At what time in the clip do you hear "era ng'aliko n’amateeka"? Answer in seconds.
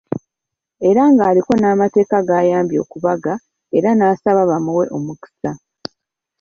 0.89-2.17